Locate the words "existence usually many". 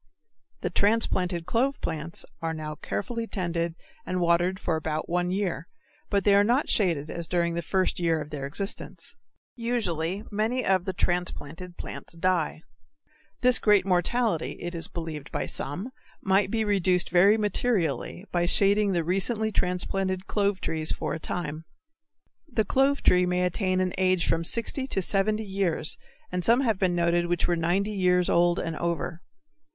8.47-10.65